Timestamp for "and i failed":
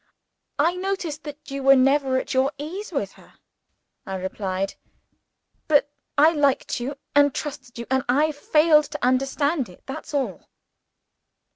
7.91-8.85